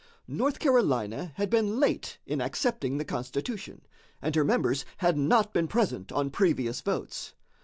North 0.27 0.57
Carolina 0.57 1.31
had 1.35 1.47
been 1.51 1.79
late 1.79 2.17
in 2.25 2.41
accepting 2.41 2.97
the 2.97 3.05
Constitution, 3.05 3.81
and 4.19 4.33
her 4.35 4.43
members 4.43 4.83
had 4.97 5.15
not 5.15 5.53
been 5.53 5.67
present 5.67 6.11
on 6.11 6.31
previous 6.31 6.81
votes. 6.81 7.35